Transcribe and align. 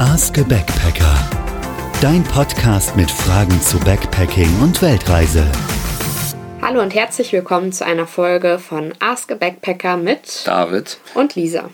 Ask 0.00 0.38
a 0.38 0.42
Backpacker. 0.44 1.14
Dein 2.00 2.24
Podcast 2.24 2.96
mit 2.96 3.10
Fragen 3.10 3.60
zu 3.60 3.78
Backpacking 3.80 4.48
und 4.62 4.80
Weltreise. 4.80 5.44
Hallo 6.62 6.80
und 6.80 6.94
herzlich 6.94 7.34
willkommen 7.34 7.70
zu 7.70 7.84
einer 7.84 8.06
Folge 8.06 8.58
von 8.58 8.94
Ask 8.98 9.30
a 9.30 9.34
Backpacker 9.34 9.98
mit 9.98 10.46
David 10.46 10.98
und 11.12 11.34
Lisa. 11.34 11.68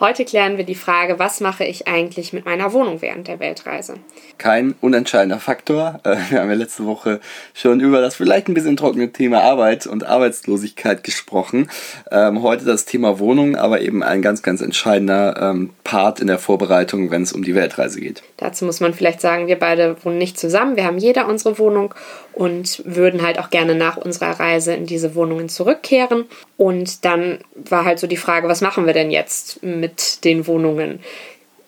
Heute 0.00 0.24
klären 0.24 0.58
wir 0.58 0.64
die 0.64 0.76
Frage, 0.76 1.18
was 1.18 1.40
mache 1.40 1.64
ich 1.64 1.88
eigentlich 1.88 2.32
mit 2.32 2.44
meiner 2.44 2.72
Wohnung 2.72 3.02
während 3.02 3.26
der 3.26 3.40
Weltreise? 3.40 3.94
Kein 4.38 4.76
unentscheidender 4.80 5.40
Faktor. 5.40 5.98
Äh, 6.04 6.16
wir 6.30 6.40
haben 6.40 6.50
ja 6.50 6.54
letzte 6.54 6.86
Woche 6.86 7.18
schon 7.52 7.80
über 7.80 8.00
das 8.00 8.14
vielleicht 8.14 8.46
ein 8.46 8.54
bisschen 8.54 8.76
trockene 8.76 9.10
Thema 9.10 9.40
Arbeit 9.42 9.88
und 9.88 10.06
Arbeitslosigkeit 10.06 11.02
gesprochen. 11.02 11.68
Ähm, 12.12 12.42
heute 12.42 12.64
das 12.64 12.84
Thema 12.84 13.18
Wohnung, 13.18 13.56
aber 13.56 13.80
eben 13.80 14.04
ein 14.04 14.22
ganz, 14.22 14.42
ganz 14.42 14.60
entscheidender 14.60 15.36
ähm, 15.50 15.70
Part 15.82 16.20
in 16.20 16.28
der 16.28 16.38
Vorbereitung, 16.38 17.10
wenn 17.10 17.22
es 17.22 17.32
um 17.32 17.42
die 17.42 17.56
Weltreise 17.56 17.98
geht. 17.98 18.22
Dazu 18.36 18.66
muss 18.66 18.78
man 18.78 18.94
vielleicht 18.94 19.20
sagen, 19.20 19.48
wir 19.48 19.58
beide 19.58 19.96
wohnen 20.04 20.18
nicht 20.18 20.38
zusammen. 20.38 20.76
Wir 20.76 20.84
haben 20.84 20.98
jeder 20.98 21.26
unsere 21.26 21.58
Wohnung 21.58 21.92
und 22.34 22.82
würden 22.84 23.22
halt 23.22 23.40
auch 23.40 23.50
gerne 23.50 23.74
nach 23.74 23.96
unserer 23.96 24.38
Reise 24.38 24.74
in 24.74 24.86
diese 24.86 25.16
Wohnungen 25.16 25.48
zurückkehren. 25.48 26.26
Und 26.56 27.04
dann 27.04 27.40
war 27.56 27.84
halt 27.84 27.98
so 27.98 28.06
die 28.06 28.16
Frage, 28.16 28.46
was 28.46 28.60
machen 28.60 28.86
wir 28.86 28.92
denn 28.92 29.10
jetzt 29.10 29.60
mit 29.64 29.87
den 30.24 30.46
Wohnungen? 30.46 31.00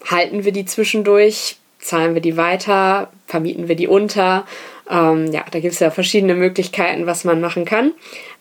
Halten 0.07 0.45
wir 0.45 0.53
die 0.53 0.65
zwischendurch? 0.65 1.57
Zahlen 1.79 2.15
wir 2.15 2.23
die 2.23 2.37
weiter? 2.37 3.11
Vermieten 3.27 3.69
wir 3.69 3.77
die 3.77 3.89
unter? 3.89 4.47
Ähm, 4.91 5.31
ja, 5.31 5.45
da 5.51 5.61
gibt 5.61 5.75
es 5.75 5.79
ja 5.79 5.91
verschiedene 5.91 6.35
Möglichkeiten, 6.35 7.07
was 7.07 7.23
man 7.23 7.41
machen 7.41 7.65
kann. 7.65 7.93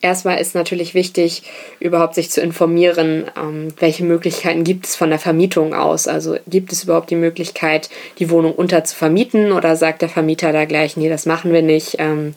Erstmal 0.01 0.41
ist 0.41 0.55
natürlich 0.55 0.95
wichtig, 0.95 1.43
überhaupt 1.79 2.15
sich 2.15 2.31
zu 2.31 2.41
informieren, 2.41 3.25
ähm, 3.37 3.67
welche 3.77 4.03
Möglichkeiten 4.03 4.63
gibt 4.63 4.87
es 4.87 4.95
von 4.95 5.11
der 5.11 5.19
Vermietung 5.19 5.75
aus. 5.75 6.07
Also 6.07 6.37
gibt 6.47 6.71
es 6.71 6.85
überhaupt 6.85 7.11
die 7.11 7.15
Möglichkeit, 7.15 7.89
die 8.17 8.31
Wohnung 8.31 8.53
unter 8.53 8.83
zu 8.83 8.95
vermieten 8.95 9.51
oder 9.51 9.75
sagt 9.75 10.01
der 10.01 10.09
Vermieter 10.09 10.51
da 10.51 10.65
gleich, 10.65 10.97
nee, 10.97 11.09
das 11.09 11.27
machen 11.27 11.53
wir 11.53 11.61
nicht, 11.61 11.97
ähm, 11.99 12.33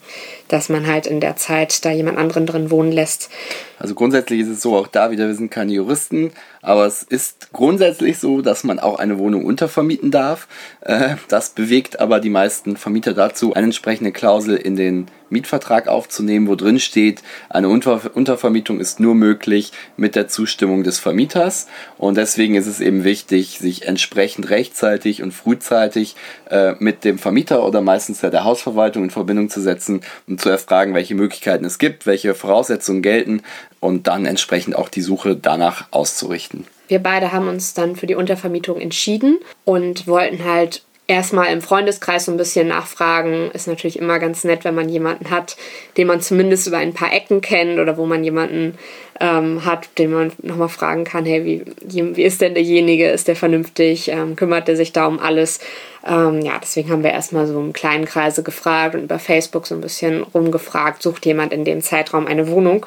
dass 0.53 0.69
man 0.69 0.87
halt 0.87 1.07
in 1.07 1.21
der 1.21 1.37
Zeit 1.37 1.85
da 1.85 1.91
jemand 1.91 2.19
anderen 2.19 2.45
drin 2.45 2.71
wohnen 2.71 2.93
lässt. 2.93 3.31
Also 3.79 3.95
grundsätzlich 3.95 4.41
ist 4.41 4.49
es 4.49 4.61
so, 4.61 4.77
auch 4.77 4.87
da 4.87 5.11
wieder, 5.11 5.27
wir 5.27 5.35
sind 5.35 5.51
keine 5.51 5.73
Juristen, 5.73 6.33
aber 6.61 6.87
es 6.87 7.03
ist 7.03 7.53
grundsätzlich 7.53 8.19
so, 8.19 8.43
dass 8.43 8.63
man 8.63 8.79
auch 8.79 8.99
eine 8.99 9.19
Wohnung 9.19 9.47
untervermieten 9.47 10.11
darf. 10.11 10.47
Äh, 10.83 11.17
das 11.29 11.51
bewegt 11.51 12.01
aber 12.01 12.21
die 12.21 12.31
meisten 12.31 12.77
Vermieter 12.77 13.15
dazu, 13.15 13.55
eine 13.55 13.65
entsprechende 13.65 14.13
Klausel 14.13 14.57
in 14.57 14.77
den 14.77 15.07
Mietvertrag 15.33 15.89
aufzunehmen, 15.89 16.47
wo 16.47 16.55
drin 16.55 16.79
steht, 16.79 17.23
eine 17.49 17.69
Unter 17.69 18.15
Untervermietung 18.15 18.79
ist 18.79 19.01
nur 19.01 19.15
möglich 19.15 19.73
mit 19.97 20.15
der 20.15 20.29
Zustimmung 20.29 20.85
des 20.85 20.99
Vermieters. 20.99 21.67
Und 21.99 22.17
deswegen 22.17 22.55
ist 22.55 22.67
es 22.67 22.81
eben 22.81 23.03
wichtig, 23.03 23.59
sich 23.59 23.89
entsprechend 23.89 24.51
rechtzeitig 24.51 25.23
und 25.23 25.33
frühzeitig 25.33 26.15
äh, 26.51 26.75
mit 26.79 27.05
dem 27.05 27.19
Vermieter 27.19 27.67
oder 27.67 27.81
meistens 27.81 28.23
ja 28.23 28.31
der 28.31 28.45
Hausverwaltung 28.45 29.05
in 29.05 29.11
Verbindung 29.11 29.49
zu 29.49 29.61
setzen 29.61 30.03
und 30.29 30.41
zu 30.41 30.49
erfragen, 30.51 30.95
welche 30.95 31.15
Möglichkeiten 31.15 31.65
es 31.65 31.79
gibt, 31.79 32.07
welche 32.07 32.35
Voraussetzungen 32.35 33.03
gelten 33.03 33.43
und 33.81 34.07
dann 34.07 34.27
entsprechend 34.27 34.77
auch 34.77 34.89
die 34.89 35.03
Suche 35.03 35.35
danach 35.35 35.87
auszurichten. 35.91 36.67
Wir 36.89 36.99
beide 36.99 37.33
haben 37.33 37.49
uns 37.49 37.73
dann 37.73 37.97
für 37.97 38.07
die 38.07 38.15
Untervermietung 38.15 38.81
entschieden 38.81 39.39
und 39.65 40.07
wollten 40.07 40.45
halt 40.45 40.83
erstmal 41.07 41.53
im 41.53 41.61
Freundeskreis 41.61 42.27
so 42.27 42.33
ein 42.33 42.37
bisschen 42.37 42.69
nachfragen. 42.69 43.51
Ist 43.53 43.67
natürlich 43.67 43.99
immer 43.99 44.19
ganz 44.19 44.45
nett, 44.45 44.65
wenn 44.65 44.75
man 44.75 44.89
jemanden 44.89 45.31
hat, 45.31 45.57
den 45.97 46.07
man 46.07 46.21
zumindest 46.21 46.67
über 46.67 46.79
ein 46.79 46.95
paar 46.95 47.13
Ecken 47.13 47.41
kennt 47.41 47.79
oder 47.79 47.97
wo 47.97 48.07
man 48.07 48.25
jemanden 48.25 48.79
ähm, 49.21 49.65
hat, 49.65 49.99
den 49.99 50.13
man 50.13 50.33
nochmal 50.43 50.69
fragen 50.69 51.05
kann, 51.05 51.25
hey, 51.25 51.45
wie, 51.45 52.17
wie 52.17 52.23
ist 52.23 52.41
denn 52.41 52.55
derjenige? 52.55 53.09
Ist 53.11 53.29
der 53.29 53.37
vernünftig? 53.37 54.09
Ähm, 54.09 54.37
kümmert 54.37 54.69
der 54.69 54.77
sich 54.77 54.93
da 54.93 55.07
um 55.07 55.19
alles? 55.19 55.61
Ähm, 56.07 56.41
ja, 56.41 56.59
deswegen 56.61 56.91
haben 56.91 57.05
wir 57.05 57.13
erstmal 57.13 57.47
so 57.47 57.59
im 57.61 57.73
kleinen 57.73 58.05
Kreise 58.05 58.43
gefragt 58.43 58.95
und 58.95 59.05
über 59.05 59.19
Facebook 59.19 59.67
so 59.67 59.75
ein 59.75 59.81
bisschen 59.81 60.23
rumgefragt, 60.23 61.03
sucht 61.03 61.27
jemand 61.27 61.53
in 61.53 61.65
dem 61.65 61.83
Zeitraum 61.83 62.27
eine 62.27 62.49
Wohnung. 62.49 62.87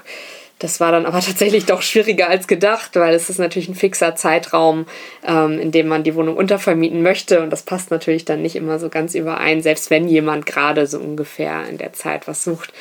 Das 0.60 0.80
war 0.80 0.92
dann 0.92 1.06
aber 1.06 1.20
tatsächlich 1.26 1.66
doch 1.66 1.82
schwieriger 1.82 2.30
als 2.30 2.48
gedacht, 2.48 2.96
weil 2.96 3.14
es 3.14 3.30
ist 3.30 3.40
natürlich 3.40 3.70
ein 3.70 3.76
fixer 3.76 4.16
Zeitraum, 4.16 4.86
ähm, 5.26 5.60
in 5.60 5.72
dem 5.72 5.88
man 5.88 6.04
die 6.04 6.16
Wohnung 6.16 6.38
untervermieten 6.38 7.02
möchte 7.02 7.42
und 7.42 7.50
das 7.50 7.64
passt 7.64 7.92
natürlich 7.92 8.26
dann 8.26 8.42
nicht 8.42 8.56
immer 8.56 8.80
so 8.80 8.90
ganz 8.90 9.16
überein, 9.16 9.62
selbst 9.62 9.90
wenn 9.90 10.08
jemand 10.08 10.46
gerade 10.46 10.88
so 10.88 11.00
ungefähr 11.00 11.68
in 11.68 11.78
der 11.78 11.94
Zeit 11.94 12.28
was 12.28 12.44
sucht. 12.44 12.74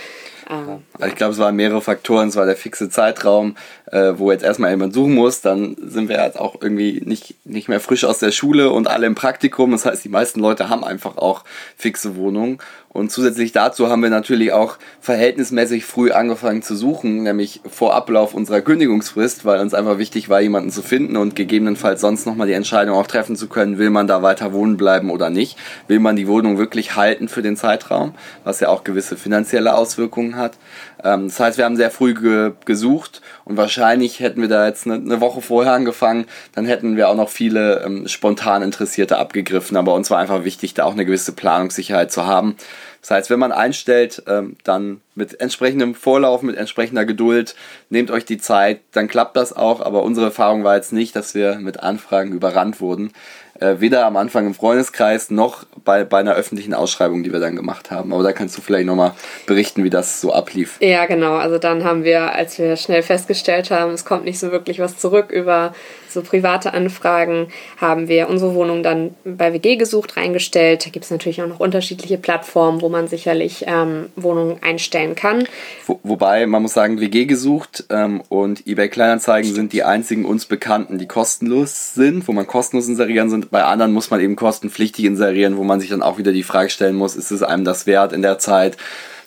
Ähm, 0.50 0.82
ja. 0.98 1.06
Ich 1.06 1.14
glaube, 1.14 1.32
es 1.32 1.38
waren 1.38 1.56
mehrere 1.56 1.80
Faktoren. 1.80 2.28
Es 2.28 2.36
war 2.36 2.46
der 2.46 2.56
fixe 2.56 2.88
Zeitraum, 2.88 3.56
äh, 3.90 4.12
wo 4.16 4.30
jetzt 4.30 4.44
erstmal 4.44 4.70
jemand 4.70 4.94
suchen 4.94 5.14
muss. 5.14 5.40
Dann 5.40 5.76
sind 5.80 6.08
wir 6.08 6.22
jetzt 6.22 6.38
auch 6.38 6.56
irgendwie 6.60 7.02
nicht, 7.04 7.36
nicht 7.44 7.68
mehr 7.68 7.80
frisch 7.80 8.04
aus 8.04 8.18
der 8.18 8.32
Schule 8.32 8.70
und 8.70 8.88
alle 8.88 9.06
im 9.06 9.14
Praktikum. 9.14 9.72
Das 9.72 9.86
heißt, 9.86 10.04
die 10.04 10.08
meisten 10.08 10.40
Leute 10.40 10.68
haben 10.68 10.84
einfach 10.84 11.16
auch 11.16 11.44
fixe 11.76 12.16
Wohnungen. 12.16 12.58
Und 12.94 13.10
zusätzlich 13.10 13.50
dazu 13.50 13.88
haben 13.88 14.04
wir 14.04 14.08
natürlich 14.08 14.52
auch 14.52 14.78
verhältnismäßig 15.00 15.84
früh 15.84 16.12
angefangen 16.12 16.62
zu 16.62 16.76
suchen, 16.76 17.24
nämlich 17.24 17.60
vor 17.68 17.92
Ablauf 17.92 18.34
unserer 18.34 18.60
Kündigungsfrist, 18.60 19.44
weil 19.44 19.58
uns 19.58 19.74
einfach 19.74 19.98
wichtig 19.98 20.28
war, 20.28 20.40
jemanden 20.40 20.70
zu 20.70 20.80
finden 20.80 21.16
und 21.16 21.34
gegebenenfalls 21.34 22.00
sonst 22.00 22.24
nochmal 22.24 22.46
die 22.46 22.52
Entscheidung 22.52 22.96
auch 22.96 23.08
treffen 23.08 23.34
zu 23.34 23.48
können, 23.48 23.78
will 23.78 23.90
man 23.90 24.06
da 24.06 24.22
weiter 24.22 24.52
wohnen 24.52 24.76
bleiben 24.76 25.10
oder 25.10 25.28
nicht. 25.28 25.58
Will 25.88 25.98
man 25.98 26.14
die 26.14 26.28
Wohnung 26.28 26.56
wirklich 26.56 26.94
halten 26.94 27.26
für 27.26 27.42
den 27.42 27.56
Zeitraum, 27.56 28.14
was 28.44 28.60
ja 28.60 28.68
auch 28.68 28.84
gewisse 28.84 29.16
finanzielle 29.16 29.74
Auswirkungen 29.74 30.33
hat. 30.36 30.58
Ähm, 31.02 31.28
das 31.28 31.40
heißt, 31.40 31.58
wir 31.58 31.64
haben 31.64 31.76
sehr 31.76 31.90
früh 31.90 32.14
ge 32.14 32.52
gesucht 32.64 33.22
und 33.44 33.56
wahrscheinlich 33.56 34.20
hätten 34.20 34.40
wir 34.40 34.48
da 34.48 34.66
jetzt 34.66 34.86
eine, 34.86 34.96
eine, 34.96 35.20
Woche 35.20 35.40
vorher 35.40 35.72
angefangen, 35.72 36.26
dann 36.54 36.66
hätten 36.66 36.96
wir 36.96 37.08
auch 37.08 37.16
noch 37.16 37.28
viele 37.28 37.82
ähm, 37.84 38.08
spontan 38.08 38.62
Interessierte 38.62 39.18
abgegriffen. 39.18 39.76
Aber 39.76 39.94
uns 39.94 40.10
war 40.10 40.18
einfach 40.18 40.44
wichtig, 40.44 40.74
da 40.74 40.84
auch 40.84 40.92
eine 40.92 41.04
gewisse 41.04 41.32
Planungssicherheit 41.32 42.12
zu 42.12 42.26
haben. 42.26 42.56
Das 43.04 43.10
heißt, 43.10 43.28
wenn 43.28 43.38
man 43.38 43.52
einstellt, 43.52 44.22
ähm, 44.26 44.56
dann 44.64 45.02
mit 45.14 45.38
entsprechendem 45.38 45.94
Vorlauf, 45.94 46.40
mit 46.40 46.56
entsprechender 46.56 47.04
Geduld, 47.04 47.54
nehmt 47.90 48.10
euch 48.10 48.24
die 48.24 48.38
Zeit, 48.38 48.80
dann 48.92 49.08
klappt 49.08 49.36
das 49.36 49.52
auch. 49.52 49.82
Aber 49.82 50.04
unsere 50.04 50.28
Erfahrung 50.28 50.64
war 50.64 50.76
jetzt 50.76 50.90
nicht, 50.90 51.14
dass 51.14 51.34
wir 51.34 51.56
mit 51.56 51.80
Anfragen 51.80 52.32
überrannt 52.32 52.80
wurden. 52.80 53.12
Äh, 53.60 53.76
weder 53.78 54.04
am 54.04 54.16
Anfang 54.16 54.46
im 54.46 54.54
Freundeskreis 54.54 55.30
noch 55.30 55.64
bei, 55.84 56.04
bei 56.04 56.18
einer 56.18 56.34
öffentlichen 56.34 56.74
Ausschreibung, 56.74 57.22
die 57.22 57.32
wir 57.32 57.38
dann 57.38 57.54
gemacht 57.54 57.90
haben. 57.90 58.12
Aber 58.12 58.22
da 58.22 58.32
kannst 58.32 58.56
du 58.58 58.62
vielleicht 58.62 58.86
nochmal 58.86 59.12
berichten, 59.46 59.84
wie 59.84 59.90
das 59.90 60.20
so 60.20 60.32
ablief. 60.32 60.76
Ja, 60.80 61.06
genau. 61.06 61.34
Also 61.34 61.58
dann 61.58 61.84
haben 61.84 62.02
wir, 62.02 62.34
als 62.34 62.58
wir 62.58 62.76
schnell 62.76 63.02
festgestellt 63.02 63.70
haben, 63.70 63.92
es 63.92 64.04
kommt 64.04 64.24
nicht 64.24 64.40
so 64.40 64.50
wirklich 64.50 64.80
was 64.80 64.98
zurück 64.98 65.30
über 65.30 65.72
so 66.14 66.22
private 66.22 66.72
Anfragen, 66.72 67.48
haben 67.76 68.08
wir 68.08 68.28
unsere 68.28 68.54
Wohnung 68.54 68.82
dann 68.82 69.14
bei 69.24 69.52
WG 69.52 69.76
gesucht, 69.76 70.16
reingestellt. 70.16 70.86
Da 70.86 70.90
gibt 70.90 71.04
es 71.04 71.10
natürlich 71.10 71.42
auch 71.42 71.46
noch 71.46 71.60
unterschiedliche 71.60 72.18
Plattformen, 72.18 72.80
wo 72.80 72.88
man 72.88 73.08
sicherlich 73.08 73.64
ähm, 73.66 74.06
Wohnungen 74.16 74.62
einstellen 74.62 75.14
kann. 75.14 75.46
Wo, 75.86 76.00
wobei, 76.02 76.46
man 76.46 76.62
muss 76.62 76.74
sagen, 76.74 77.00
WG 77.00 77.26
gesucht 77.26 77.84
ähm, 77.90 78.22
und 78.28 78.66
eBay 78.66 78.88
Kleinanzeigen 78.88 79.52
sind 79.52 79.72
die 79.72 79.84
einzigen 79.84 80.24
uns 80.24 80.46
bekannten, 80.46 80.98
die 80.98 81.06
kostenlos 81.06 81.94
sind, 81.94 82.26
wo 82.26 82.32
man 82.32 82.46
kostenlos 82.46 82.88
inserieren 82.88 83.28
sind. 83.30 83.50
Bei 83.50 83.64
anderen 83.64 83.92
muss 83.92 84.10
man 84.10 84.20
eben 84.20 84.36
kostenpflichtig 84.36 85.04
inserieren, 85.04 85.56
wo 85.56 85.64
man 85.64 85.80
sich 85.80 85.90
dann 85.90 86.02
auch 86.02 86.18
wieder 86.18 86.32
die 86.32 86.42
Frage 86.42 86.70
stellen 86.70 86.96
muss, 86.96 87.16
ist 87.16 87.30
es 87.30 87.42
einem 87.42 87.64
das 87.64 87.86
wert 87.86 88.12
in 88.12 88.22
der 88.22 88.38
Zeit? 88.38 88.76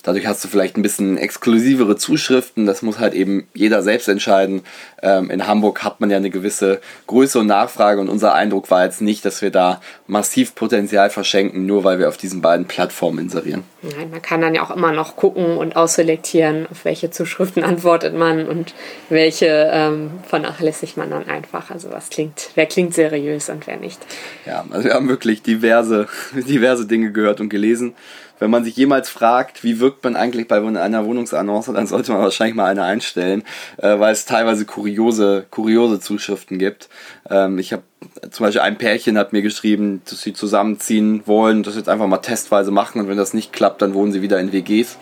Dadurch 0.03 0.28
hast 0.28 0.44
du 0.44 0.47
vielleicht 0.47 0.78
ein 0.78 0.81
bisschen 0.81 1.18
exklusivere 1.18 1.96
Zuschriften. 1.96 2.66
Das 2.66 2.81
muss 2.81 3.00
halt 3.00 3.13
eben 3.13 3.47
jeder 3.53 3.81
selbst 3.81 4.08
entscheiden. 4.08 4.62
Ähm, 5.02 5.30
in 5.30 5.47
Hamburg 5.47 5.84
hat 5.84 6.00
man 6.00 6.09
ja 6.09 6.18
eine 6.18 6.30
gewisse 6.30 6.81
Größe 7.08 7.40
und 7.40 7.47
Nachfrage 7.47 8.02
und 8.02 8.09
unser 8.09 8.34
Eindruck 8.34 8.72
war 8.72 8.85
jetzt 8.85 9.02
nicht, 9.02 9.25
dass 9.25 9.41
wir 9.41 9.52
da 9.52 9.81
massiv 10.08 10.56
Potenzial 10.56 11.09
verschenken, 11.09 11.66
nur 11.66 11.84
weil 11.84 12.00
wir 12.00 12.08
auf 12.08 12.18
diesen 12.18 12.41
beiden 12.41 12.66
Plattformen 12.66 13.19
inserieren. 13.19 13.63
Nein, 13.81 14.09
man 14.09 14.22
kann 14.22 14.41
dann 14.41 14.56
ja 14.56 14.63
auch 14.63 14.75
immer 14.75 14.91
noch 14.91 15.16
gucken 15.16 15.58
und 15.58 15.75
ausselektieren, 15.75 16.68
auf 16.72 16.85
welche 16.85 17.12
Zuschriften 17.12 17.64
antwortet 17.64 18.16
man 18.16 18.47
und 18.47 18.74
welche 19.09 19.69
ähm, 19.72 20.12
vernachlässigt 20.28 20.97
man 20.97 21.12
dann 21.12 21.28
einfach. 21.28 21.69
Also 21.69 21.91
was 21.91 22.09
klingt, 22.09 22.50
wer 22.56 22.66
klingt 22.66 22.94
seriös 22.94 23.50
und 23.50 23.68
wer 23.68 23.78
nicht. 23.78 24.00
Ja, 24.46 24.66
also 24.69 24.85
wir 24.85 24.94
haben 24.94 25.09
wirklich 25.09 25.41
diverse, 25.44 26.08
diverse 26.34 26.85
Dinge 26.85 27.11
gehört 27.11 27.40
und 27.40 27.49
gelesen 27.49 27.94
wenn 28.39 28.51
man 28.51 28.63
sich 28.63 28.75
jemals 28.75 29.09
fragt, 29.09 29.63
wie 29.63 29.79
wirkt 29.79 30.03
man 30.03 30.16
eigentlich 30.16 30.47
bei 30.47 30.57
einer 30.57 31.05
Wohnungsannonce, 31.05 31.72
dann 31.73 31.87
sollte 31.87 32.11
man 32.11 32.22
wahrscheinlich 32.22 32.55
mal 32.55 32.66
eine 32.66 32.84
einstellen, 32.84 33.43
äh, 33.78 33.99
weil 33.99 34.13
es 34.13 34.25
teilweise 34.25 34.66
kuriose, 34.66 35.45
kuriose 35.49 35.99
Zuschriften 35.99 36.59
gibt. 36.59 36.89
Ähm, 37.29 37.59
ich 37.59 37.73
habe 37.73 37.84
zum 38.32 38.46
Beispiel 38.46 38.61
ein 38.61 38.78
Pärchen 38.78 39.17
hat 39.17 39.34
mir 39.34 39.41
geschrieben, 39.41 40.02
dass 40.09 40.22
sie 40.22 40.34
zusammenziehen 40.34 41.23
wollen, 41.26 41.64
das 41.64 41.76
jetzt 41.76 41.90
einfach 41.90 42.08
mal 42.08 42.17
testweise 42.17 42.72
machen 42.72 43.02
und 43.02 43.08
wenn 43.08 43.17
das 43.17 43.34
nicht 43.34 43.53
klappt, 43.53 43.82
dann 43.82 43.94
wohnen 43.94 44.11
sie 44.11 44.22
wieder 44.22 44.40
in 44.40 44.52
WGs. 44.52 44.97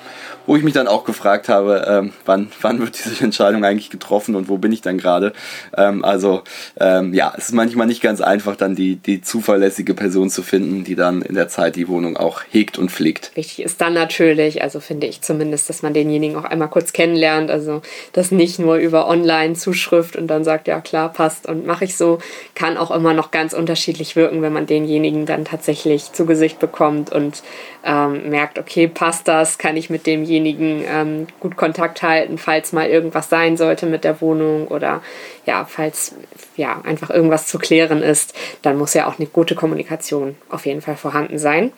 Wo 0.47 0.55
ich 0.55 0.63
mich 0.63 0.75
dann 0.75 0.87
auch 0.87 1.05
gefragt 1.05 1.49
habe, 1.49 1.85
ähm, 1.87 2.13
wann, 2.25 2.51
wann 2.61 2.79
wird 2.79 3.03
diese 3.03 3.23
Entscheidung 3.23 3.65
eigentlich 3.65 3.89
getroffen 3.89 4.35
und 4.35 4.47
wo 4.47 4.57
bin 4.59 4.71
ich 4.71 4.81
dann 4.81 4.99
gerade? 4.99 5.33
Ähm, 5.75 6.05
also 6.05 6.43
ähm, 6.79 7.13
ja, 7.15 7.33
es 7.35 7.45
ist 7.45 7.53
manchmal 7.53 7.87
nicht 7.87 8.01
ganz 8.01 8.21
einfach, 8.21 8.55
dann 8.55 8.75
die, 8.75 8.97
die 8.97 9.21
zuverlässige 9.21 9.95
Person 9.95 10.29
zu 10.29 10.43
finden, 10.43 10.83
die 10.83 10.93
dann 10.93 11.23
in 11.23 11.33
der 11.33 11.47
Zeit 11.47 11.75
die 11.75 11.87
Wohnung 11.87 12.15
auch 12.15 12.41
hegt 12.49 12.77
und 12.77 12.91
pflegt. 12.91 13.31
Wichtig 13.33 13.65
ist 13.65 13.81
dann 13.81 13.93
natürlich, 13.93 14.61
also 14.61 14.79
finde 14.79 15.07
ich 15.07 15.21
zumindest, 15.21 15.67
dass 15.67 15.81
man 15.81 15.95
denjenigen 15.95 16.37
auch 16.37 16.43
einmal 16.43 16.69
kurz 16.69 16.93
kennenlernt, 16.93 17.49
also 17.49 17.81
das 18.13 18.29
nicht 18.29 18.59
nur 18.59 18.75
über 18.75 19.07
Online-Zuschrift 19.07 20.15
und 20.15 20.27
dann 20.27 20.43
sagt, 20.43 20.67
ja 20.67 20.79
klar, 20.79 21.11
passt 21.11 21.47
und 21.47 21.65
mache 21.65 21.85
ich 21.85 21.97
so, 21.97 22.19
kann 22.53 22.77
auch 22.77 22.84
auch 22.85 22.95
immer 22.95 23.13
noch 23.13 23.31
ganz 23.31 23.53
unterschiedlich 23.53 24.15
wirken, 24.15 24.41
wenn 24.41 24.53
man 24.53 24.67
denjenigen 24.67 25.25
dann 25.25 25.45
tatsächlich 25.45 26.11
zu 26.11 26.25
Gesicht 26.25 26.59
bekommt 26.59 27.11
und 27.11 27.41
ähm, 27.83 28.29
merkt, 28.29 28.59
okay, 28.59 28.87
passt 28.87 29.27
das, 29.27 29.57
kann 29.57 29.75
ich 29.75 29.89
mit 29.89 30.05
demjenigen 30.05 30.83
ähm, 30.87 31.27
gut 31.39 31.57
Kontakt 31.57 32.03
halten, 32.03 32.37
falls 32.37 32.73
mal 32.73 32.87
irgendwas 32.87 33.29
sein 33.29 33.57
sollte 33.57 33.87
mit 33.87 34.03
der 34.03 34.21
Wohnung 34.21 34.67
oder 34.67 35.01
ja, 35.45 35.65
falls 35.65 36.15
ja 36.55 36.81
einfach 36.83 37.09
irgendwas 37.09 37.47
zu 37.47 37.57
klären 37.57 38.01
ist, 38.01 38.35
dann 38.61 38.77
muss 38.77 38.93
ja 38.93 39.07
auch 39.07 39.17
eine 39.17 39.27
gute 39.27 39.55
Kommunikation 39.55 40.35
auf 40.49 40.65
jeden 40.65 40.81
Fall 40.81 40.95
vorhanden 40.95 41.39
sein. 41.39 41.73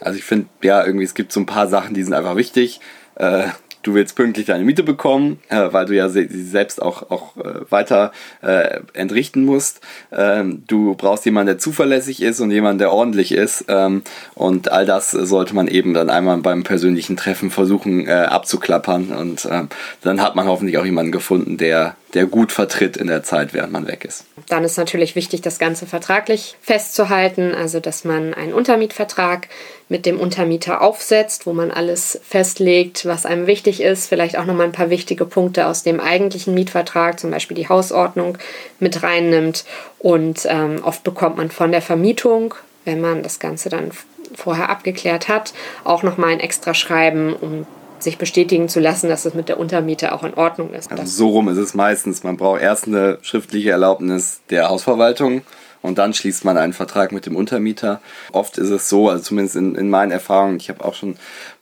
Also 0.00 0.18
ich 0.18 0.24
finde, 0.24 0.48
ja, 0.62 0.84
irgendwie 0.84 1.04
es 1.04 1.14
gibt 1.14 1.32
so 1.32 1.40
ein 1.40 1.46
paar 1.46 1.68
Sachen, 1.68 1.94
die 1.94 2.02
sind 2.02 2.14
einfach 2.14 2.36
wichtig. 2.36 2.80
Äh, 3.16 3.48
du 3.82 3.94
willst 3.94 4.16
pünktlich 4.16 4.46
deine 4.46 4.64
Miete 4.64 4.82
bekommen, 4.82 5.38
äh, 5.48 5.68
weil 5.70 5.86
du 5.86 5.94
ja 5.94 6.08
sie 6.08 6.26
selbst 6.28 6.82
auch, 6.82 7.10
auch 7.10 7.36
äh, 7.36 7.70
weiter 7.70 8.12
äh, 8.42 8.80
entrichten 8.94 9.44
musst. 9.44 9.80
Ähm, 10.12 10.64
du 10.66 10.94
brauchst 10.94 11.24
jemanden, 11.24 11.48
der 11.48 11.58
zuverlässig 11.58 12.22
ist 12.22 12.40
und 12.40 12.50
jemanden, 12.50 12.78
der 12.78 12.92
ordentlich 12.92 13.32
ist. 13.32 13.64
Ähm, 13.68 14.02
und 14.34 14.70
all 14.70 14.86
das 14.86 15.10
sollte 15.10 15.54
man 15.54 15.68
eben 15.68 15.94
dann 15.94 16.10
einmal 16.10 16.38
beim 16.38 16.62
persönlichen 16.62 17.16
Treffen 17.16 17.50
versuchen 17.50 18.06
äh, 18.06 18.12
abzuklappern. 18.12 19.10
Und 19.12 19.48
ähm, 19.50 19.68
dann 20.02 20.20
hat 20.20 20.36
man 20.36 20.46
hoffentlich 20.46 20.78
auch 20.78 20.84
jemanden 20.84 21.12
gefunden, 21.12 21.56
der 21.56 21.96
der 22.14 22.26
gut 22.26 22.52
vertritt 22.52 22.96
in 22.96 23.06
der 23.06 23.22
Zeit, 23.22 23.54
während 23.54 23.72
man 23.72 23.86
weg 23.86 24.04
ist. 24.04 24.24
Dann 24.48 24.64
ist 24.64 24.76
natürlich 24.76 25.14
wichtig, 25.14 25.42
das 25.42 25.58
Ganze 25.58 25.86
vertraglich 25.86 26.56
festzuhalten, 26.60 27.54
also 27.54 27.80
dass 27.80 28.04
man 28.04 28.34
einen 28.34 28.52
Untermietvertrag 28.52 29.48
mit 29.88 30.06
dem 30.06 30.18
Untermieter 30.18 30.82
aufsetzt, 30.82 31.46
wo 31.46 31.52
man 31.52 31.70
alles 31.70 32.20
festlegt, 32.26 33.06
was 33.06 33.26
einem 33.26 33.46
wichtig 33.46 33.80
ist, 33.80 34.08
vielleicht 34.08 34.38
auch 34.38 34.44
nochmal 34.44 34.66
ein 34.66 34.72
paar 34.72 34.90
wichtige 34.90 35.24
Punkte 35.24 35.66
aus 35.66 35.82
dem 35.82 36.00
eigentlichen 36.00 36.54
Mietvertrag, 36.54 37.20
zum 37.20 37.30
Beispiel 37.30 37.56
die 37.56 37.68
Hausordnung, 37.68 38.38
mit 38.78 39.02
reinnimmt. 39.02 39.64
Und 39.98 40.46
ähm, 40.48 40.80
oft 40.84 41.04
bekommt 41.04 41.36
man 41.36 41.50
von 41.50 41.72
der 41.72 41.82
Vermietung, 41.82 42.54
wenn 42.84 43.00
man 43.00 43.22
das 43.22 43.38
Ganze 43.38 43.68
dann 43.68 43.90
vorher 44.34 44.70
abgeklärt 44.70 45.28
hat, 45.28 45.52
auch 45.84 46.02
nochmal 46.02 46.30
ein 46.30 46.40
extra 46.40 46.74
Schreiben, 46.74 47.34
um 47.34 47.66
sich 48.02 48.18
bestätigen 48.18 48.68
zu 48.68 48.80
lassen, 48.80 49.08
dass 49.08 49.24
es 49.24 49.34
mit 49.34 49.48
der 49.48 49.58
Untermiete 49.58 50.12
auch 50.12 50.22
in 50.22 50.34
Ordnung 50.34 50.72
ist. 50.72 50.90
Also 50.90 51.04
so 51.04 51.28
rum 51.28 51.48
ist 51.48 51.58
es 51.58 51.74
meistens. 51.74 52.22
Man 52.22 52.36
braucht 52.36 52.60
erst 52.60 52.86
eine 52.86 53.18
schriftliche 53.22 53.70
Erlaubnis 53.70 54.40
der 54.50 54.68
Hausverwaltung 54.68 55.42
und 55.82 55.98
dann 55.98 56.14
schließt 56.14 56.44
man 56.44 56.56
einen 56.56 56.72
Vertrag 56.72 57.12
mit 57.12 57.26
dem 57.26 57.36
Untermieter. 57.36 58.00
Oft 58.32 58.58
ist 58.58 58.70
es 58.70 58.88
so, 58.88 59.08
also 59.08 59.22
zumindest 59.22 59.56
in, 59.56 59.74
in 59.74 59.90
meinen 59.90 60.10
Erfahrungen, 60.10 60.56
ich 60.56 60.68
habe 60.68 60.84
auch 60.84 60.94
schon 60.94 61.16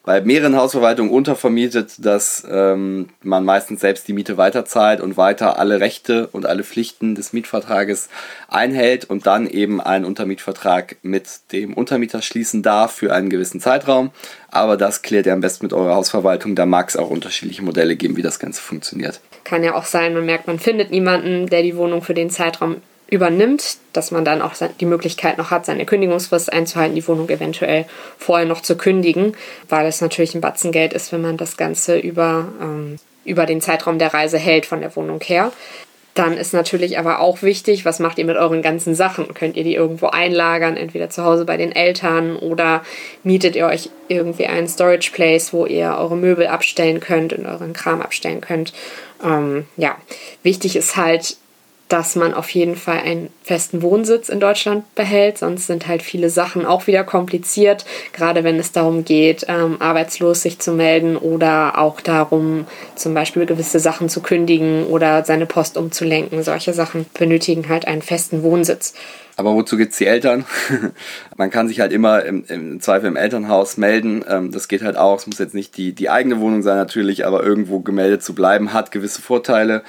bei 0.09 0.23
mehreren 0.23 0.57
Hausverwaltungen 0.57 1.13
untervermietet, 1.13 1.97
dass 1.99 2.43
ähm, 2.51 3.11
man 3.23 3.45
meistens 3.45 3.83
selbst 3.83 4.09
die 4.09 4.15
Miete 4.15 4.39
weiterzahlt 4.39 5.03
und 5.03 5.19
weiter 5.19 5.59
alle 5.59 5.81
Rechte 5.81 6.29
und 6.29 6.47
alle 6.47 6.65
Pflichten 6.65 7.15
des 7.15 7.35
Mietvertrages 7.35 8.09
einhält 8.49 9.05
und 9.05 9.27
dann 9.27 9.47
eben 9.47 9.83
einen 9.83 10.07
Untermietvertrag 10.07 10.97
mit 11.03 11.53
dem 11.53 11.75
Untermieter 11.75 12.23
schließen 12.23 12.63
darf 12.63 12.93
für 12.93 13.13
einen 13.13 13.29
gewissen 13.29 13.61
Zeitraum. 13.61 14.11
Aber 14.51 14.79
das 14.79 15.03
klärt 15.03 15.27
ihr 15.27 15.35
am 15.35 15.43
besten 15.43 15.67
mit 15.67 15.75
eurer 15.75 15.95
Hausverwaltung. 15.95 16.55
Da 16.55 16.65
mag 16.65 16.89
es 16.89 16.97
auch 16.97 17.11
unterschiedliche 17.11 17.63
Modelle 17.63 17.95
geben, 17.95 18.17
wie 18.17 18.23
das 18.23 18.39
Ganze 18.39 18.63
funktioniert. 18.63 19.21
Kann 19.45 19.63
ja 19.63 19.75
auch 19.75 19.85
sein, 19.85 20.15
man 20.15 20.25
merkt, 20.25 20.47
man 20.47 20.59
findet 20.59 20.91
niemanden, 20.91 21.49
der 21.49 21.63
die 21.63 21.77
Wohnung 21.77 22.01
für 22.01 22.15
den 22.15 22.31
Zeitraum 22.31 22.77
übernimmt, 23.11 23.79
dass 23.93 24.11
man 24.11 24.25
dann 24.25 24.43
auch 24.43 24.53
die 24.81 24.87
Möglichkeit 24.87 25.39
noch 25.39 25.51
hat, 25.51 25.65
seine 25.65 25.87
Kündigungsfrist 25.87 26.53
einzuhalten, 26.53 26.95
die 26.95 27.07
Wohnung 27.09 27.29
eventuell 27.31 27.87
vorher 28.19 28.47
noch 28.47 28.61
zu 28.61 28.77
kündigen, 28.77 29.35
weil 29.69 29.87
es 29.87 30.01
natürlich 30.01 30.35
ein 30.35 30.43
Batzen 30.43 30.73
Geld 30.73 30.93
ist, 30.93 31.11
wenn 31.13 31.23
man 31.23 31.39
das 31.39 31.57
Ganze 31.57 31.99
über, 31.99 32.49
ähm, 32.61 32.97
über 33.25 33.47
den 33.47 33.61
Zeitraum 33.61 33.99
der 33.99 34.13
Reise 34.13 34.39
hält 34.39 34.67
von 34.67 34.81
der 34.81 34.95
Wohnung 34.95 35.21
her. 35.21 35.53
Dann 36.19 36.37
ist 36.37 36.53
natürlich 36.53 36.99
aber 36.99 37.21
auch 37.21 37.43
wichtig, 37.43 37.85
was 37.85 38.01
macht 38.01 38.19
ihr 38.19 38.25
mit 38.25 38.37
euren 38.37 38.61
ganzen 38.61 38.95
Sachen? 38.97 39.33
Könnt 39.35 39.57
ihr 39.57 39.63
die 39.63 39.77
irgendwo 39.77 40.09
einlagern, 40.09 40.77
entweder 40.77 41.11
zu 41.11 41.25
Hause 41.25 41.45
bei 41.45 41.57
den 41.57 41.71
Eltern 41.71 42.37
oder 42.37 42.83
mietet 43.23 43.55
ihr 43.55 43.67
euch 43.67 43.89
irgendwie 44.09 44.47
einen 44.47 44.67
Storage 44.67 45.13
Place, 45.13 45.53
wo 45.53 45.65
ihr 45.65 45.97
eure 45.97 46.17
Möbel 46.17 46.49
abstellen 46.49 46.99
könnt 46.99 47.33
und 47.33 47.47
euren 47.47 47.73
Kram 47.73 48.03
abstellen 48.03 48.41
könnt? 48.41 48.73
Ähm, 49.25 49.67
ja, 49.77 49.97
wichtig 50.43 50.75
ist 50.75 50.97
halt, 50.97 51.37
dass 51.89 52.17
man 52.17 52.35
auf 52.35 52.51
jeden 52.51 52.77
Fall 52.77 52.99
einen 52.99 53.31
festen 53.43 53.83
Wohnsitz 53.83 54.29
in 54.29 54.41
Deutschland 54.41 54.95
behält. 54.95 55.39
Sonst 55.39 55.67
sind 55.67 55.89
halt 55.89 56.03
viele 56.03 56.31
Sachen 56.31 56.67
auch 56.67 56.87
wieder 56.87 57.05
kompliziert, 57.05 57.85
gerade 58.13 58.45
wenn 58.45 58.59
es 58.59 58.73
darum 58.73 59.05
geht, 59.05 59.47
ähm, 59.49 59.77
arbeitslos 59.81 60.43
sich 60.43 60.59
zu 60.59 60.73
melden 60.73 61.17
oder 61.17 61.79
auch 61.79 62.01
darum, 62.01 62.67
zum 62.95 63.15
Beispiel 63.15 63.47
gewisse 63.47 63.81
Sachen 63.81 64.09
zu 64.09 64.21
kündigen 64.21 64.85
oder 64.87 65.25
seine 65.25 65.47
Post 65.47 65.77
umzulenken. 65.77 66.43
Solche 66.43 66.75
Sachen 66.75 67.07
benötigen 67.19 67.69
halt 67.69 67.87
einen 67.87 68.03
festen 68.03 68.43
Wohnsitz. 68.43 68.95
Aber 69.39 69.55
wozu 69.55 69.77
gibt 69.77 69.93
es 69.93 69.99
die 69.99 70.07
Eltern? 70.07 70.45
Man 71.37 71.51
kann 71.51 71.69
sich 71.69 71.79
halt 71.79 71.93
immer 71.93 72.25
im, 72.25 72.45
im 72.49 72.81
Zweifel 72.81 73.07
im 73.07 73.15
Elternhaus 73.15 73.77
melden. 73.77 74.25
Ähm, 74.29 74.51
das 74.51 74.67
geht 74.67 74.83
halt 74.83 74.97
auch. 74.97 75.17
Es 75.17 75.29
muss 75.29 75.39
jetzt 75.39 75.55
nicht 75.55 75.77
die, 75.77 75.93
die 75.93 76.11
eigene 76.11 76.41
Wohnung 76.41 76.63
sein 76.63 76.77
natürlich, 76.77 77.25
aber 77.25 77.45
irgendwo 77.45 77.79
gemeldet 77.79 78.25
zu 78.25 78.35
bleiben 78.35 78.73
hat 78.73 78.91
gewisse 78.91 79.23
Vorteile 79.23 79.85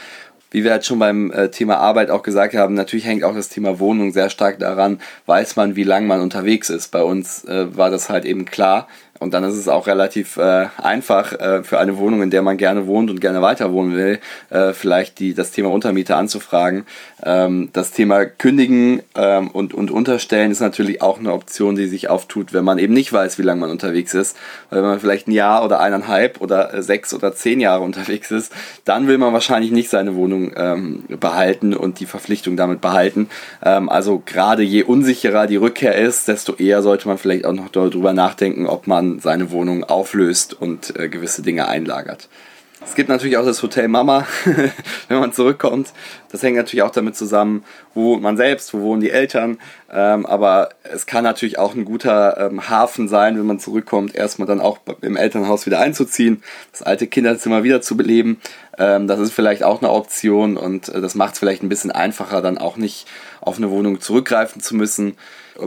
wie 0.52 0.64
wir 0.64 0.72
halt 0.72 0.86
schon 0.86 1.00
beim 1.00 1.32
äh, 1.32 1.50
Thema 1.50 1.78
Arbeit 1.78 2.10
auch 2.10 2.24
gesagt 2.24 2.56
haben, 2.56 2.74
natürlich 2.74 3.06
hängt 3.06 3.24
auch 3.24 3.36
das 3.36 3.50
Thema 3.50 3.80
Wohnung 3.80 4.12
sehr 4.12 4.30
stark 4.30 4.60
daran, 4.60 5.00
weiß 5.26 5.56
man, 5.56 5.76
wie 5.76 5.84
lange 5.84 6.08
man 6.08 6.22
unterwegs 6.22 6.70
ist. 6.70 6.90
Bei 6.90 7.04
uns 7.04 7.46
äh, 7.46 7.76
war 7.76 7.90
das 7.90 8.10
halt 8.10 8.26
eben 8.26 8.46
klar. 8.46 8.88
Und 9.20 9.34
dann 9.34 9.44
ist 9.44 9.56
es 9.56 9.68
auch 9.68 9.88
relativ 9.88 10.38
äh, 10.38 10.68
einfach 10.82 11.34
äh, 11.34 11.64
für 11.64 11.78
eine 11.78 11.98
Wohnung, 11.98 12.24
in 12.24 12.30
der 12.30 12.42
man 12.42 12.58
gerne 12.58 12.88
wohnt 12.88 13.10
und 13.10 13.20
gerne 13.20 13.42
weiter 13.42 13.74
wohnen 13.74 13.96
will, 13.96 14.20
äh, 14.50 14.72
vielleicht 14.72 15.20
die, 15.20 15.34
das 15.34 15.52
Thema 15.52 15.72
Untermiete 15.72 16.16
anzufragen. 16.16 16.86
Ähm, 17.24 17.70
das 17.74 17.92
Thema 17.92 18.26
Kündigen 18.26 19.02
ähm, 19.16 19.50
und, 19.50 19.74
und 19.74 19.92
Unterstellen 19.92 20.52
ist 20.52 20.62
natürlich 20.62 21.02
auch 21.02 21.20
eine 21.20 21.34
Option, 21.34 21.76
die 21.76 21.88
sich 21.88 22.10
auftut, 22.10 22.54
wenn 22.54 22.64
man 22.64 22.80
eben 22.80 22.94
nicht 22.94 23.12
weiß, 23.12 23.38
wie 23.38 23.44
lange 23.44 23.60
man 23.60 23.72
unterwegs 23.72 24.14
ist. 24.14 24.38
Weil 24.70 24.82
wenn 24.82 24.90
man 24.90 25.00
vielleicht 25.02 25.28
ein 25.28 25.34
Jahr 25.34 25.66
oder 25.66 25.82
eineinhalb 25.82 26.40
oder 26.40 26.74
äh, 26.74 26.82
sechs 26.82 27.14
oder 27.14 27.34
zehn 27.34 27.60
Jahre 27.60 27.84
unterwegs 27.84 28.32
ist, 28.32 28.54
dann 28.86 29.08
will 29.08 29.18
man 29.18 29.34
wahrscheinlich 29.34 29.72
nicht 29.72 29.90
seine 29.90 30.16
Wohnung 30.16 30.54
ähm, 30.56 31.04
behalten 31.20 31.74
und 31.74 32.00
die 32.00 32.06
Verpflichtung 32.06 32.56
damit 32.56 32.80
behalten. 32.80 33.30
Ähm, 33.66 33.90
also 33.90 34.24
gerade 34.26 34.64
je 34.64 34.84
unsicherer 34.84 35.46
die 35.46 35.58
Rückkehr 35.58 35.96
ist, 35.96 36.30
desto 36.30 36.56
eher 36.56 36.82
sollte 36.82 37.10
man 37.10 37.18
vielleicht 37.18 37.46
auch 37.46 37.54
noch 37.54 37.68
darüber 37.68 38.14
nachdenken, 38.14 38.66
ob 38.66 38.88
man 38.88 39.09
seine 39.18 39.50
Wohnung 39.50 39.84
auflöst 39.84 40.54
und 40.54 40.96
äh, 41.00 41.10
gewisse 41.10 41.42
Dinge 41.42 41.68
einlagert. 41.68 42.30
Es 42.82 42.96
gibt 42.96 43.10
natürlich 43.10 43.36
auch 43.36 43.46
das 43.46 43.62
Hotel 43.62 43.90
Mama, 43.90 44.26
wenn 45.10 45.20
man 45.20 45.34
zurückkommt. 45.34 45.92
Das 46.32 46.42
hängt 46.44 46.56
natürlich 46.56 46.84
auch 46.84 46.92
damit 46.92 47.18
zusammen, 47.18 47.66
wo 47.94 48.16
man 48.18 48.38
selbst, 48.38 48.74
wo 48.74 48.80
wohnen 48.80 49.02
die 49.02 49.10
Eltern. 49.10 49.58
Ähm, 49.92 50.26
aber 50.26 50.70
es 50.84 51.06
kann 51.06 51.26
natürlich 51.26 51.60
auch 51.60 51.76
ein 51.76 51.84
guter 51.84 52.38
ähm, 52.38 52.70
Hafen 52.70 53.10
sein, 53.10 53.38
wenn 53.38 53.46
man 53.46 53.60
zurückkommt, 53.60 54.16
erstmal 54.16 54.48
dann 54.48 54.62
auch 54.62 54.80
im 55.02 55.18
Elternhaus 55.18 55.66
wieder 55.66 55.80
einzuziehen, 55.80 56.42
das 56.72 56.82
alte 56.82 57.08
Kinderzimmer 57.08 57.64
wieder 57.64 57.82
zu 57.82 57.98
beleben. 57.98 58.40
Ähm, 58.78 59.08
das 59.08 59.20
ist 59.20 59.34
vielleicht 59.34 59.64
auch 59.64 59.82
eine 59.82 59.92
Option 59.92 60.56
und 60.56 60.88
äh, 60.88 61.02
das 61.02 61.16
macht 61.16 61.34
es 61.34 61.40
vielleicht 61.40 61.64
ein 61.64 61.70
bisschen 61.70 61.92
einfacher, 61.92 62.42
dann 62.42 62.58
auch 62.58 62.78
nicht 62.78 63.08
auf 63.42 63.58
eine 63.58 63.70
Wohnung 63.72 64.00
zurückgreifen 64.00 64.62
zu 64.62 64.76
müssen. 64.76 65.18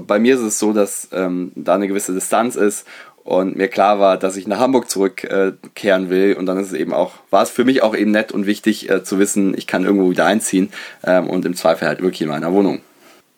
Bei 0.06 0.18
mir 0.18 0.36
ist 0.36 0.40
es 0.40 0.58
so, 0.58 0.72
dass 0.72 1.08
ähm, 1.12 1.52
da 1.54 1.74
eine 1.74 1.88
gewisse 1.88 2.14
Distanz 2.14 2.56
ist 2.56 2.86
und 3.24 3.56
mir 3.56 3.68
klar 3.68 4.00
war, 4.00 4.16
dass 4.18 4.36
ich 4.36 4.46
nach 4.46 4.58
Hamburg 4.58 4.90
zurückkehren 4.90 6.10
will 6.10 6.34
und 6.38 6.46
dann 6.46 6.58
ist 6.58 6.68
es 6.68 6.72
eben 6.72 6.92
auch, 6.92 7.14
war 7.30 7.42
es 7.42 7.50
für 7.50 7.64
mich 7.64 7.82
auch 7.82 7.96
eben 7.96 8.10
nett 8.10 8.32
und 8.32 8.46
wichtig 8.46 8.90
äh, 8.90 9.04
zu 9.04 9.18
wissen, 9.18 9.56
ich 9.56 9.66
kann 9.66 9.84
irgendwo 9.84 10.10
wieder 10.10 10.26
einziehen 10.26 10.70
ähm, 11.04 11.28
und 11.28 11.44
im 11.44 11.54
Zweifel 11.54 11.88
halt 11.88 12.00
wirklich 12.00 12.22
in 12.22 12.28
meiner 12.28 12.52
Wohnung. 12.52 12.80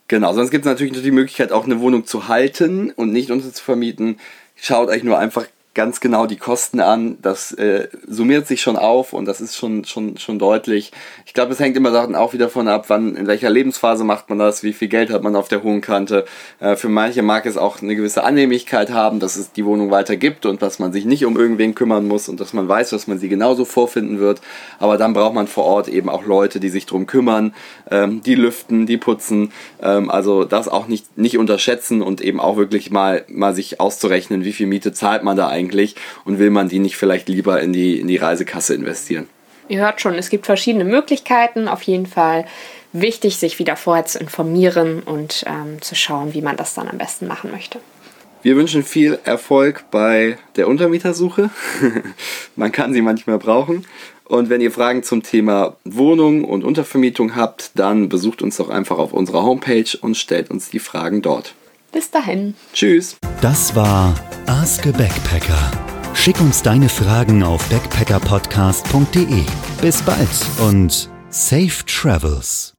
Genau, 0.09 0.33
sonst 0.35 0.51
gibt 0.51 0.67
es 0.67 0.71
natürlich 0.71 1.01
die 1.01 1.11
Möglichkeit, 1.11 1.53
auch 1.53 1.65
eine 1.65 1.81
Wohnung 1.81 2.07
zu 2.07 2.29
halten 2.29 2.91
und 2.91 3.13
nicht 3.13 3.31
unter 3.31 3.53
zu 3.53 3.63
vermieten. 3.63 4.19
Schaut 4.57 4.89
euch 4.89 5.03
nur 5.03 5.19
einfach 5.19 5.47
ganz 5.75 6.01
genau 6.01 6.27
die 6.27 6.37
Kosten 6.37 6.81
an. 6.81 7.19
Das 7.21 7.53
äh, 7.53 7.89
summiert 8.07 8.47
sich 8.47 8.63
schon 8.63 8.77
auf 8.77 9.13
und 9.13 9.27
das 9.27 9.41
ist 9.41 9.57
schon, 9.57 9.85
schon, 9.85 10.17
schon 10.17 10.39
deutlich. 10.39 10.93
Ich 11.27 11.35
glaube, 11.35 11.53
es 11.53 11.59
hängt 11.59 11.77
immer 11.77 11.93
auch 12.19 12.33
wieder 12.33 12.47
davon 12.55 12.69
ab, 12.69 12.85
wann, 12.89 13.17
in 13.17 13.27
welcher 13.27 13.51
Lebensphase 13.51 14.05
macht 14.05 14.29
man 14.29 14.39
das, 14.39 14.63
wie 14.63 14.73
viel 14.73 14.89
Geld 14.89 15.11
hat 15.11 15.23
man 15.23 15.35
auf 15.35 15.49
der 15.49 15.63
hohen 15.63 15.81
Kante. 15.81 16.25
Äh, 16.61 16.77
für 16.77 16.89
manche 16.89 17.23
mag 17.23 17.47
es 17.47 17.57
auch 17.57 17.83
eine 17.83 17.97
gewisse 17.97 18.23
Annehmlichkeit 18.23 18.91
haben, 18.91 19.19
dass 19.19 19.37
es 19.37 19.53
die 19.53 19.65
Wohnung 19.65 19.91
weiter 19.91 20.17
gibt 20.17 20.47
und 20.47 20.63
dass 20.63 20.79
man 20.79 20.93
sich 20.93 21.05
nicht 21.05 21.25
um 21.25 21.37
irgendwen 21.37 21.75
kümmern 21.75 22.07
muss 22.07 22.29
und 22.29 22.39
dass 22.39 22.53
man 22.53 22.69
weiß, 22.69 22.91
dass 22.91 23.07
man 23.07 23.19
sie 23.19 23.29
genauso 23.29 23.65
vorfinden 23.65 24.21
wird. 24.21 24.41
Aber 24.79 24.97
dann 24.97 25.13
braucht 25.13 25.35
man 25.35 25.49
vor 25.49 25.65
Ort 25.65 25.89
eben 25.89 26.09
auch 26.09 26.25
Leute, 26.25 26.61
die 26.61 26.69
sich 26.69 26.87
drum 26.87 27.07
kümmern, 27.07 27.55
ähm, 27.91 28.23
die 28.23 28.37
lüften, 28.37 28.87
die 28.87 28.99
putzen. 28.99 29.51
Ähm, 29.83 30.11
also 30.11 30.45
das 30.45 30.69
auch 30.69 30.87
nicht, 30.87 31.19
nicht 31.19 31.39
unterschätzen 31.39 32.03
und 32.03 32.21
eben 32.21 32.39
auch 32.39 32.57
wirklich 32.57 32.91
mal, 32.91 33.25
mal 33.29 33.55
sich 33.55 33.81
auszurechnen, 33.81 34.45
wie 34.45 34.53
viel 34.53 34.67
Miete 34.67 34.93
zahlt 34.93 35.25
man 35.25 35.37
da 35.37 35.49
eigentlich 35.49 35.64
eigentlich 35.65 35.97
und 36.25 36.39
will 36.39 36.51
man 36.51 36.69
die 36.69 36.79
nicht 36.79 36.97
vielleicht 36.97 37.29
lieber 37.29 37.61
in 37.61 37.73
die, 37.73 37.99
in 37.99 38.09
die 38.09 38.17
Reisekasse 38.17 38.75
investieren? 38.75 39.29
Ihr 39.69 39.81
hört 39.81 40.01
schon, 40.01 40.15
es 40.15 40.29
gibt 40.29 40.47
verschiedene 40.47 40.85
Möglichkeiten. 40.85 41.69
Auf 41.69 41.83
jeden 41.83 42.07
Fall 42.07 42.45
wichtig, 42.93 43.39
sich 43.39 43.59
wieder 43.59 43.77
vorher 43.77 44.05
zu 44.05 44.19
informieren 44.19 45.03
und 45.03 45.45
ähm, 45.47 45.81
zu 45.81 45.95
schauen, 45.95 46.35
wie 46.35 46.43
man 46.43 46.57
das 46.57 46.75
dann 46.75 46.89
am 46.89 46.99
besten 46.99 47.27
machen 47.27 47.51
möchte. 47.51 47.81
Wir 48.43 48.57
wünschen 48.57 48.83
viel 48.83 49.19
Erfolg 49.25 49.87
bei 49.91 50.37
der 50.57 50.69
Untermietersuche. 50.69 51.49
Man 52.57 52.73
kann 52.73 52.93
sie 52.93 53.01
manchmal 53.01 53.39
brauchen. 53.39 53.87
Und 54.25 54.51
wenn 54.51 54.61
ihr 54.61 54.71
Fragen 54.71 55.03
zum 55.03 55.23
Thema 55.23 55.77
Wohnung 55.85 56.45
und 56.45 56.63
Untervermietung 56.63 57.37
habt, 57.37 57.71
dann 57.75 58.11
besucht 58.11 58.43
uns 58.43 58.59
doch 58.59 58.69
einfach 58.69 58.99
auf 58.99 59.15
unserer 59.15 59.45
Homepage 59.45 59.97
und 59.99 60.19
stellt 60.19 60.51
uns 60.51 60.69
die 60.69 60.79
Fragen 60.79 61.23
dort. 61.23 61.55
Bis 61.95 62.11
dahin. 62.11 62.55
Tschüss. 62.73 63.17
Das 63.41 63.75
war 63.77 64.15
Ask 64.47 64.85
a 64.87 64.91
Backpacker. 64.91 65.71
Schick 66.13 66.41
uns 66.41 66.61
deine 66.61 66.89
Fragen 66.89 67.45
auf 67.45 67.65
backpackerpodcast.de. 67.69 69.43
Bis 69.81 70.03
bald 70.03 70.29
und 70.59 71.09
safe 71.31 71.85
travels. 71.87 72.74